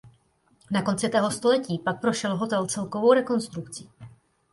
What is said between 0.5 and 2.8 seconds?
Na konci téhož století pak prošel hotel